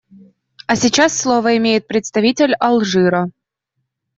[0.65, 3.29] А сейчас слово имеет представитель Алжира.